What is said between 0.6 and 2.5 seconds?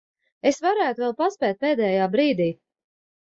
varētu vēl paspēt pēdējā brīdī.